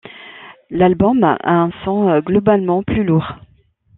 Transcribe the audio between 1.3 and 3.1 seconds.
un son globalement plus